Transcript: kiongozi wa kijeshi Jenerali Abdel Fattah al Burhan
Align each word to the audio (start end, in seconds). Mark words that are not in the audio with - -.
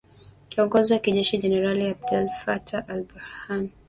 kiongozi 0.49 0.93
wa 0.93 0.99
kijeshi 0.99 1.37
Jenerali 1.37 1.87
Abdel 1.89 2.29
Fattah 2.29 2.83
al 2.89 3.03
Burhan 3.03 3.69